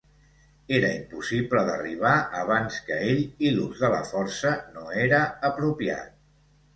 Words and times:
Era 0.75 0.87
impossible 0.99 1.59
d'arribar 1.67 2.13
abans 2.43 2.79
que 2.87 2.97
ell 3.09 3.21
i 3.25 3.51
l'ús 3.57 3.83
de 3.83 3.91
la 3.97 3.99
força 4.13 4.55
no 4.79 4.87
era 5.03 5.21
apropiat. 5.51 6.17